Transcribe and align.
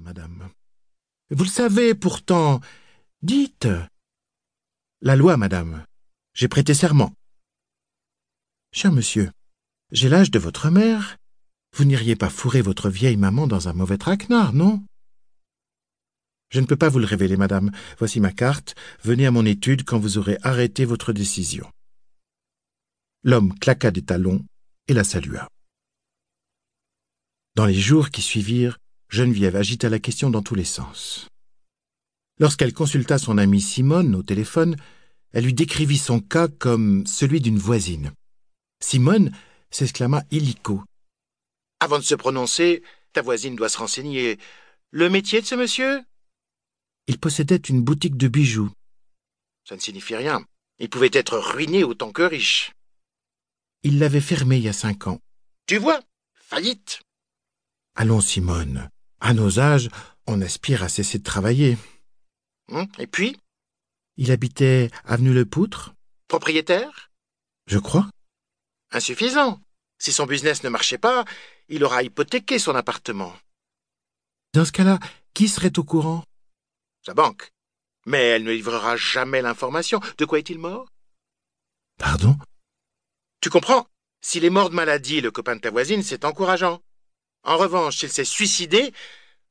madame. 0.00 0.50
Vous 1.30 1.44
le 1.44 1.50
savez 1.50 1.94
pourtant. 1.94 2.60
Dites. 3.22 3.68
La 5.00 5.16
loi, 5.16 5.36
madame. 5.36 5.84
J'ai 6.34 6.48
prêté 6.48 6.74
serment. 6.74 7.12
Cher 8.72 8.92
monsieur, 8.92 9.30
j'ai 9.92 10.08
l'âge 10.08 10.30
de 10.30 10.38
votre 10.38 10.70
mère. 10.70 11.18
Vous 11.76 11.84
n'iriez 11.84 12.16
pas 12.16 12.30
fourrer 12.30 12.62
votre 12.62 12.88
vieille 12.88 13.16
maman 13.16 13.46
dans 13.46 13.68
un 13.68 13.72
mauvais 13.72 13.98
traquenard, 13.98 14.52
non? 14.52 14.84
Je 16.50 16.60
ne 16.60 16.66
peux 16.66 16.76
pas 16.76 16.88
vous 16.88 16.98
le 16.98 17.06
révéler, 17.06 17.36
madame. 17.36 17.70
Voici 17.98 18.18
ma 18.20 18.32
carte. 18.32 18.74
Venez 19.04 19.26
à 19.26 19.30
mon 19.30 19.46
étude 19.46 19.84
quand 19.84 20.00
vous 20.00 20.18
aurez 20.18 20.38
arrêté 20.42 20.84
votre 20.84 21.12
décision. 21.12 21.70
L'homme 23.22 23.56
claqua 23.58 23.92
des 23.92 24.02
talons 24.02 24.44
et 24.88 24.94
la 24.94 25.04
salua. 25.04 25.48
Dans 27.54 27.66
les 27.66 27.74
jours 27.74 28.10
qui 28.10 28.22
suivirent, 28.22 28.78
Geneviève 29.10 29.56
agita 29.56 29.88
la 29.88 29.98
question 29.98 30.30
dans 30.30 30.40
tous 30.40 30.54
les 30.54 30.64
sens. 30.64 31.26
Lorsqu'elle 32.38 32.72
consulta 32.72 33.18
son 33.18 33.38
amie 33.38 33.60
Simone 33.60 34.14
au 34.14 34.22
téléphone, 34.22 34.76
elle 35.32 35.44
lui 35.44 35.52
décrivit 35.52 35.98
son 35.98 36.20
cas 36.20 36.46
comme 36.46 37.04
celui 37.08 37.40
d'une 37.40 37.58
voisine. 37.58 38.12
Simone 38.80 39.32
s'exclama 39.72 40.22
illico. 40.30 40.84
Avant 41.80 41.98
de 41.98 42.04
se 42.04 42.14
prononcer, 42.14 42.84
ta 43.12 43.20
voisine 43.20 43.56
doit 43.56 43.68
se 43.68 43.78
renseigner. 43.78 44.38
Le 44.92 45.10
métier 45.10 45.40
de 45.40 45.46
ce 45.46 45.56
monsieur? 45.56 46.02
Il 47.08 47.18
possédait 47.18 47.56
une 47.56 47.82
boutique 47.82 48.16
de 48.16 48.28
bijoux. 48.28 48.70
Ça 49.68 49.74
ne 49.74 49.80
signifie 49.80 50.14
rien. 50.14 50.44
Il 50.78 50.88
pouvait 50.88 51.10
être 51.12 51.36
ruiné 51.36 51.82
autant 51.82 52.12
que 52.12 52.22
riche. 52.22 52.70
Il 53.82 53.98
l'avait 53.98 54.20
fermé 54.20 54.58
il 54.58 54.62
y 54.62 54.68
a 54.68 54.72
cinq 54.72 55.08
ans. 55.08 55.18
Tu 55.66 55.78
vois, 55.78 56.00
faillite. 56.34 57.02
Allons, 57.96 58.20
Simone. 58.20 58.88
À 59.20 59.34
nos 59.34 59.60
âges, 59.60 59.88
on 60.26 60.40
aspire 60.40 60.82
à 60.82 60.88
cesser 60.88 61.18
de 61.18 61.24
travailler. 61.24 61.76
Hum, 62.68 62.86
et 62.98 63.06
puis? 63.06 63.36
Il 64.16 64.30
habitait 64.30 64.90
avenue 65.04 65.32
Le 65.32 65.44
Poutre. 65.44 65.94
Propriétaire? 66.28 67.10
Je 67.66 67.78
crois. 67.78 68.08
Insuffisant. 68.92 69.60
Si 69.98 70.12
son 70.12 70.26
business 70.26 70.62
ne 70.62 70.68
marchait 70.70 70.98
pas, 70.98 71.24
il 71.68 71.84
aura 71.84 72.02
hypothéqué 72.02 72.58
son 72.58 72.74
appartement. 72.74 73.34
Dans 74.54 74.64
ce 74.64 74.72
cas-là, 74.72 74.98
qui 75.34 75.48
serait 75.48 75.78
au 75.78 75.84
courant? 75.84 76.24
Sa 77.04 77.14
banque. 77.14 77.50
Mais 78.06 78.22
elle 78.22 78.44
ne 78.44 78.52
livrera 78.52 78.96
jamais 78.96 79.42
l'information. 79.42 80.00
De 80.18 80.24
quoi 80.24 80.38
est-il 80.38 80.58
mort? 80.58 80.88
Pardon? 81.98 82.36
Tu 83.40 83.50
comprends? 83.50 83.86
S'il 84.22 84.44
est 84.44 84.50
mort 84.50 84.70
de 84.70 84.74
maladie, 84.74 85.20
le 85.20 85.30
copain 85.30 85.56
de 85.56 85.60
ta 85.60 85.70
voisine, 85.70 86.02
c'est 86.02 86.24
encourageant. 86.24 86.80
En 87.44 87.56
revanche, 87.56 87.98
s'il 87.98 88.10
s'est 88.10 88.24
suicidé, 88.24 88.92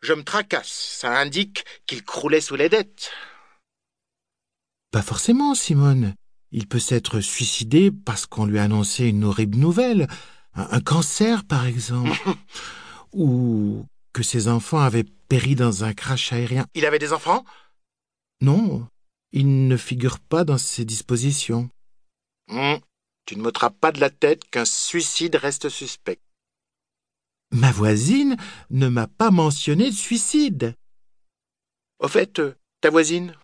je 0.02 0.14
me 0.14 0.24
tracasse. 0.24 0.98
Ça 1.00 1.18
indique 1.18 1.66
qu'il 1.86 2.04
croulait 2.04 2.42
sous 2.42 2.56
les 2.56 2.70
dettes. 2.70 3.12
Pas 4.92 5.02
forcément, 5.02 5.56
Simone. 5.56 6.16
Il 6.52 6.68
peut 6.68 6.80
s'être 6.80 7.20
suicidé 7.20 7.92
parce 7.92 8.26
qu'on 8.26 8.46
lui 8.46 8.60
a 8.60 8.64
annoncé 8.64 9.06
une 9.06 9.24
horrible 9.24 9.58
nouvelle. 9.58 10.08
Un, 10.56 10.82
cancer, 10.82 11.46
par 11.46 11.66
exemple. 11.66 12.18
Ou 13.14 13.86
que 14.14 14.24
ses 14.24 14.48
enfants 14.48 14.80
avaient 14.80 15.06
péri 15.28 15.56
dans 15.56 15.84
un 15.84 15.94
crash 15.94 16.34
aérien. 16.34 16.66
Il 16.74 16.86
avait 16.86 17.00
des 17.00 17.14
enfants? 17.14 17.46
Non, 18.42 18.88
il 19.32 19.68
ne 19.68 19.78
figure 19.78 20.20
pas 20.20 20.44
dans 20.44 20.58
ses 20.58 20.86
dispositions. 20.86 21.70
Hum, 22.50 22.80
tu 23.26 23.36
ne 23.36 23.44
m'ôteras 23.44 23.70
pas 23.70 23.92
de 23.92 24.00
la 24.00 24.10
tête 24.10 24.50
qu'un 24.50 24.66
suicide 24.66 25.36
reste 25.36 25.70
suspect. 25.70 26.20
Ma 27.52 27.72
voisine 27.72 28.38
ne 28.70 28.88
m'a 28.88 29.08
pas 29.08 29.32
mentionné 29.32 29.90
de 29.90 29.96
suicide. 29.96 30.76
Au 32.00 32.08
fait, 32.08 32.40
euh, 32.40 32.56
ta 32.82 32.92
voisine, 32.92 33.36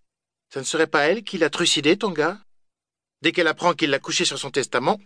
ce 0.54 0.60
ne 0.60 0.64
serait 0.64 0.88
pas 0.88 1.08
elle 1.08 1.24
qui 1.24 1.38
l'a 1.40 1.50
trucidé, 1.50 1.98
ton 1.98 2.12
gars? 2.12 2.40
Dès 3.22 3.32
qu'elle 3.32 3.48
apprend 3.48 3.74
qu'il 3.74 3.90
l'a 3.90 4.00
couché 4.00 4.24
sur 4.24 4.38
son 4.38 4.52
testament, 4.52 5.00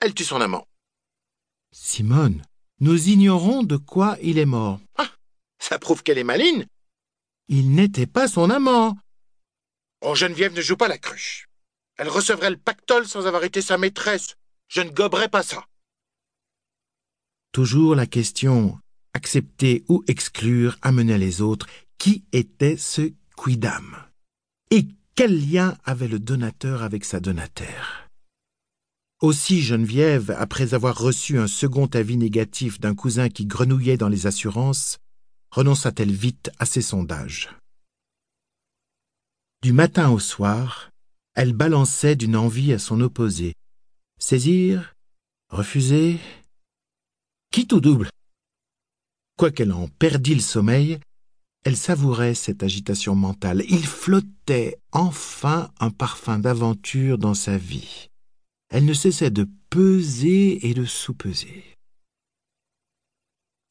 elle 0.00 0.12
tue 0.12 0.24
son 0.24 0.40
amant. 0.40 0.66
Simone, 1.72 2.42
nous 2.80 3.08
ignorons 3.08 3.62
de 3.62 3.78
quoi 3.78 4.18
il 4.20 4.38
est 4.38 4.44
mort. 4.44 4.80
Ah, 4.98 5.08
ça 5.58 5.78
prouve 5.78 6.02
qu'elle 6.02 6.18
est 6.18 6.24
maligne. 6.24 6.66
Il 7.48 7.70
n'était 7.70 8.06
pas 8.06 8.28
son 8.28 8.50
amant. 8.50 8.98
Oh, 10.02 10.14
Geneviève 10.14 10.54
ne 10.54 10.60
joue 10.60 10.76
pas 10.76 10.88
la 10.88 10.98
cruche. 10.98 11.48
Elle 11.96 12.08
recevrait 12.08 12.50
le 12.50 12.58
pactole 12.58 13.08
sans 13.08 13.26
avoir 13.26 13.44
été 13.44 13.62
sa 13.62 13.78
maîtresse. 13.78 14.34
Je 14.68 14.82
ne 14.82 14.90
goberai 14.90 15.28
pas 15.28 15.42
ça. 15.42 15.64
Toujours 17.52 17.94
la 17.94 18.06
question 18.06 18.78
accepter 19.12 19.84
ou 19.88 20.02
exclure 20.08 20.78
amenait 20.80 21.18
les 21.18 21.42
autres. 21.42 21.66
Qui 21.98 22.24
était 22.32 22.78
ce 22.78 23.12
quidam? 23.36 23.94
Et 24.70 24.88
quel 25.14 25.50
lien 25.50 25.76
avait 25.84 26.08
le 26.08 26.18
donateur 26.18 26.82
avec 26.82 27.04
sa 27.04 27.20
donataire? 27.20 28.08
Aussi 29.20 29.60
Geneviève, 29.60 30.34
après 30.38 30.72
avoir 30.72 30.98
reçu 30.98 31.38
un 31.38 31.46
second 31.46 31.86
avis 31.86 32.16
négatif 32.16 32.80
d'un 32.80 32.94
cousin 32.94 33.28
qui 33.28 33.44
grenouillait 33.44 33.98
dans 33.98 34.08
les 34.08 34.26
assurances, 34.26 34.98
renonça-t-elle 35.50 36.10
vite 36.10 36.50
à 36.58 36.64
ses 36.64 36.82
sondages? 36.82 37.50
Du 39.62 39.74
matin 39.74 40.10
au 40.10 40.18
soir, 40.18 40.90
elle 41.34 41.52
balançait 41.52 42.16
d'une 42.16 42.34
envie 42.34 42.72
à 42.72 42.78
son 42.78 43.00
opposé. 43.02 43.54
Saisir 44.18 44.94
Refuser 45.50 46.18
quitte 47.52 47.74
ou 47.74 47.80
double. 47.80 48.08
Quoiqu'elle 49.36 49.72
en 49.72 49.86
perdît 49.86 50.34
le 50.34 50.40
sommeil, 50.40 50.98
elle 51.64 51.76
savourait 51.76 52.34
cette 52.34 52.62
agitation 52.62 53.14
mentale. 53.14 53.62
Il 53.68 53.86
flottait 53.86 54.78
enfin 54.90 55.70
un 55.78 55.90
parfum 55.90 56.38
d'aventure 56.38 57.18
dans 57.18 57.34
sa 57.34 57.58
vie. 57.58 58.08
Elle 58.70 58.86
ne 58.86 58.94
cessait 58.94 59.30
de 59.30 59.46
peser 59.70 60.66
et 60.66 60.74
de 60.74 60.86
sous-peser. 60.86 61.76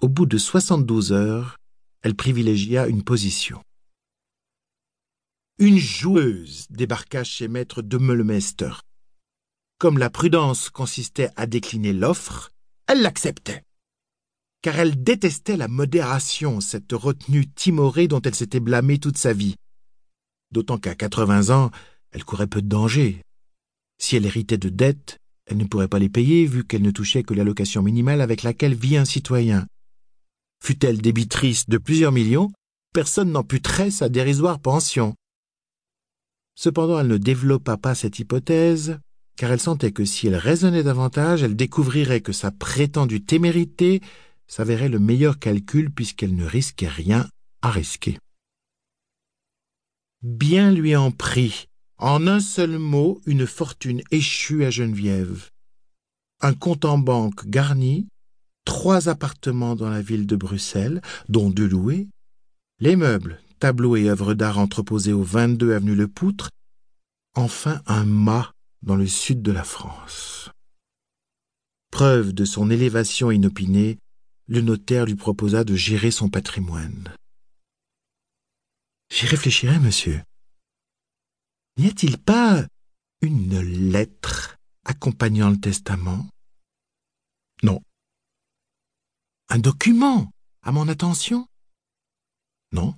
Au 0.01 0.07
bout 0.07 0.27
de 0.27 0.37
soixante-douze 0.37 1.11
heures, 1.11 1.57
elle 2.03 2.15
privilégia 2.15 2.87
une 2.87 3.03
position. 3.03 3.61
Une 5.57 5.77
joueuse 5.77 6.67
débarqua 6.69 7.23
chez 7.23 7.47
maître 7.47 7.81
de. 7.81 8.81
Comme 9.79 9.97
la 9.97 10.09
prudence 10.11 10.69
consistait 10.69 11.29
à 11.35 11.47
décliner 11.47 11.93
l'offre, 11.93 12.51
elle 12.87 13.01
l'acceptait 13.01 13.63
car 14.61 14.79
elle 14.79 15.03
détestait 15.03 15.57
la 15.57 15.67
modération, 15.67 16.61
cette 16.61 16.91
retenue 16.91 17.47
timorée 17.47 18.07
dont 18.07 18.21
elle 18.21 18.35
s'était 18.35 18.59
blâmée 18.59 18.99
toute 18.99 19.17
sa 19.17 19.33
vie. 19.33 19.55
D'autant 20.51 20.77
qu'à 20.77 20.95
quatre-vingts 20.95 21.49
ans, 21.49 21.71
elle 22.11 22.25
courait 22.25 22.47
peu 22.47 22.61
de 22.61 22.67
danger. 22.67 23.21
Si 23.97 24.15
elle 24.15 24.25
héritait 24.25 24.57
de 24.57 24.69
dettes, 24.69 25.17
elle 25.45 25.57
ne 25.57 25.65
pourrait 25.65 25.87
pas 25.87 25.99
les 25.99 26.09
payer 26.09 26.45
vu 26.45 26.63
qu'elle 26.63 26.81
ne 26.81 26.91
touchait 26.91 27.23
que 27.23 27.33
l'allocation 27.33 27.81
minimale 27.81 28.21
avec 28.21 28.43
laquelle 28.43 28.75
vit 28.75 28.97
un 28.97 29.05
citoyen. 29.05 29.65
Fut-elle 30.63 31.01
débitrice 31.01 31.67
de 31.67 31.77
plusieurs 31.77 32.11
millions, 32.11 32.51
personne 32.93 33.31
n'amputerait 33.31 33.91
sa 33.91 34.09
dérisoire 34.09 34.59
pension. 34.59 35.15
Cependant, 36.55 36.99
elle 36.99 37.07
ne 37.07 37.17
développa 37.17 37.77
pas 37.77 37.95
cette 37.95 38.19
hypothèse, 38.19 38.99
car 39.37 39.51
elle 39.51 39.59
sentait 39.59 39.91
que 39.91 40.05
si 40.05 40.27
elle 40.27 40.35
raisonnait 40.35 40.83
davantage, 40.83 41.41
elle 41.41 41.55
découvrirait 41.55 42.21
que 42.21 42.33
sa 42.33 42.51
prétendue 42.51 43.23
témérité 43.23 44.01
s'avérait 44.51 44.89
le 44.89 44.99
meilleur 44.99 45.39
calcul 45.39 45.91
puisqu'elle 45.91 46.35
ne 46.35 46.43
risquait 46.43 46.89
rien 46.89 47.29
à 47.61 47.71
risquer. 47.71 48.19
Bien 50.23 50.73
lui 50.73 50.93
en 50.93 51.09
prit, 51.11 51.69
en 51.97 52.27
un 52.27 52.41
seul 52.41 52.77
mot, 52.77 53.21
une 53.25 53.47
fortune 53.47 54.01
échue 54.11 54.65
à 54.65 54.69
Geneviève. 54.69 55.51
Un 56.41 56.53
compte 56.53 56.83
en 56.83 56.97
banque 56.97 57.47
garni, 57.47 58.09
trois 58.65 59.07
appartements 59.07 59.77
dans 59.77 59.89
la 59.89 60.01
ville 60.01 60.27
de 60.27 60.35
Bruxelles, 60.35 61.01
dont 61.29 61.49
deux 61.49 61.69
loués, 61.69 62.09
les 62.79 62.97
meubles, 62.97 63.39
tableaux 63.59 63.95
et 63.95 64.09
œuvres 64.09 64.33
d'art 64.33 64.59
entreposés 64.59 65.13
au 65.13 65.23
22 65.23 65.75
avenue 65.75 65.95
Le 65.95 66.09
Poutre, 66.09 66.49
enfin 67.35 67.81
un 67.85 68.03
mât 68.03 68.51
dans 68.81 68.97
le 68.97 69.07
sud 69.07 69.41
de 69.41 69.53
la 69.53 69.63
France. 69.63 70.49
Preuve 71.89 72.33
de 72.33 72.43
son 72.43 72.69
élévation 72.69 73.31
inopinée, 73.31 73.97
le 74.51 74.59
notaire 74.59 75.05
lui 75.05 75.15
proposa 75.15 75.63
de 75.63 75.75
gérer 75.75 76.11
son 76.11 76.29
patrimoine. 76.29 77.15
J'y 79.09 79.25
réfléchirai, 79.25 79.79
monsieur. 79.79 80.21
N'y 81.77 81.87
a-t-il 81.87 82.17
pas 82.17 82.67
une 83.21 83.61
lettre 83.61 84.57
accompagnant 84.83 85.49
le 85.49 85.57
testament? 85.57 86.27
Non. 87.63 87.81
Un 89.47 89.59
document 89.59 90.29
à 90.63 90.73
mon 90.73 90.89
attention? 90.89 91.47
Non. 92.73 92.93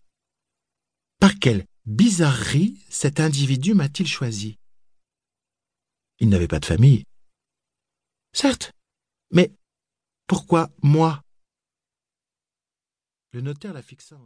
Par 1.19 1.37
quelle 1.37 1.67
bizarrerie 1.85 2.83
cet 2.89 3.19
individu 3.19 3.75
m'a-t-il 3.75 4.07
choisi? 4.07 4.57
Il 6.17 6.29
n'avait 6.29 6.47
pas 6.47 6.59
de 6.59 6.65
famille. 6.65 7.03
Certes, 8.33 8.71
mais 9.29 9.53
pourquoi 10.25 10.71
moi? 10.81 11.21
Notaire 13.41 13.73
la 13.73 13.81
fixa 13.81 14.17